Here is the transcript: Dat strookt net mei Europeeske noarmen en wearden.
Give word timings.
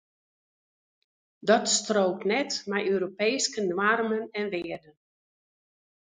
Dat 1.49 1.65
strookt 1.75 2.23
net 2.33 2.51
mei 2.71 2.81
Europeeske 2.93 3.61
noarmen 3.71 4.23
en 4.39 4.47
wearden. 4.53 4.95